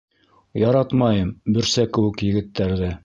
[0.61, 1.29] Яратмайым
[1.59, 2.91] бөрсә кеүек егеттәрҙе.